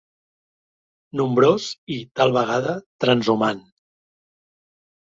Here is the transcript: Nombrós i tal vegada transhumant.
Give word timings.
Nombrós 1.21 1.67
i 1.97 1.99
tal 2.21 2.35
vegada 2.39 2.75
transhumant. 3.07 3.65